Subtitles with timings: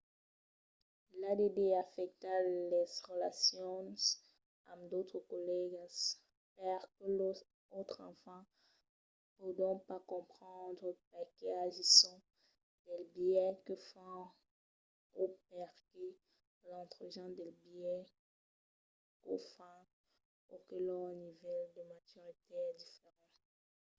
[1.19, 2.31] l’add afècta
[2.71, 3.99] las relacions
[4.71, 5.93] amb d'autres collègas
[6.57, 7.39] perque los
[7.77, 8.53] autres enfants
[9.37, 12.17] pòdon pas comprendre perqué agisson
[12.85, 14.21] del biais que fan
[15.21, 16.07] o perqué
[16.69, 18.09] letrejan del biais
[19.21, 19.81] qu'o fan
[20.53, 23.25] o que lor nivèl de maturitat es diferent